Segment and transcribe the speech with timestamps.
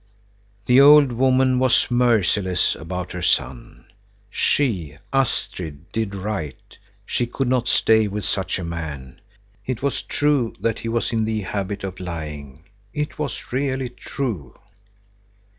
[0.65, 3.85] The old woman was merciless about her son.
[4.31, 6.57] She, Astrid, did right;
[7.05, 9.21] she could not stay with such a man.
[9.67, 14.55] It was true that he was in the habit of lying, it was really true.